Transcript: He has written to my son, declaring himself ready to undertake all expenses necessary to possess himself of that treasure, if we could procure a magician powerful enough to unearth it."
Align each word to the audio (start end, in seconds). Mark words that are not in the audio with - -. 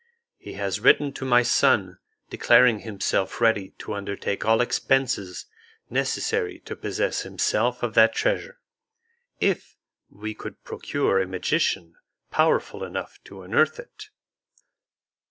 He 0.39 0.53
has 0.53 0.79
written 0.79 1.13
to 1.13 1.25
my 1.25 1.43
son, 1.43 1.99
declaring 2.31 2.79
himself 2.79 3.39
ready 3.39 3.75
to 3.77 3.93
undertake 3.93 4.43
all 4.43 4.59
expenses 4.59 5.45
necessary 5.91 6.57
to 6.61 6.75
possess 6.75 7.21
himself 7.21 7.83
of 7.83 7.93
that 7.93 8.15
treasure, 8.15 8.57
if 9.39 9.75
we 10.09 10.33
could 10.33 10.63
procure 10.63 11.19
a 11.19 11.27
magician 11.27 11.93
powerful 12.31 12.83
enough 12.83 13.19
to 13.25 13.43
unearth 13.43 13.77
it." 13.79 14.05